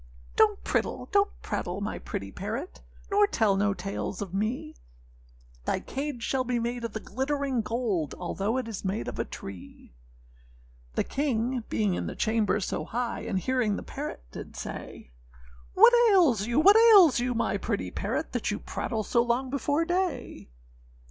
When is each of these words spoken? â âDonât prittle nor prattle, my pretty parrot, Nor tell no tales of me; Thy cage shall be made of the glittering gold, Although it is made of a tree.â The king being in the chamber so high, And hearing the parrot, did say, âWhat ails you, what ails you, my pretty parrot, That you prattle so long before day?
â 0.35 0.43
âDonât 0.43 0.57
prittle 0.63 1.09
nor 1.13 1.27
prattle, 1.43 1.79
my 1.79 1.99
pretty 1.99 2.31
parrot, 2.31 2.81
Nor 3.11 3.27
tell 3.27 3.55
no 3.55 3.75
tales 3.75 4.19
of 4.19 4.33
me; 4.33 4.73
Thy 5.65 5.79
cage 5.79 6.23
shall 6.23 6.43
be 6.43 6.57
made 6.57 6.83
of 6.83 6.93
the 6.93 6.99
glittering 6.99 7.61
gold, 7.61 8.15
Although 8.17 8.57
it 8.57 8.67
is 8.67 8.83
made 8.83 9.07
of 9.07 9.19
a 9.19 9.25
tree.â 9.25 9.91
The 10.95 11.03
king 11.03 11.63
being 11.69 11.93
in 11.93 12.07
the 12.07 12.15
chamber 12.15 12.59
so 12.59 12.83
high, 12.83 13.19
And 13.19 13.37
hearing 13.37 13.75
the 13.75 13.83
parrot, 13.83 14.23
did 14.31 14.55
say, 14.55 15.11
âWhat 15.77 16.09
ails 16.13 16.47
you, 16.47 16.59
what 16.59 16.75
ails 16.95 17.19
you, 17.19 17.35
my 17.35 17.57
pretty 17.57 17.91
parrot, 17.91 18.31
That 18.31 18.49
you 18.49 18.57
prattle 18.57 19.03
so 19.03 19.21
long 19.21 19.51
before 19.51 19.85
day? 19.85 20.49